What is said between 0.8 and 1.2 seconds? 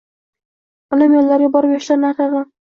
Onam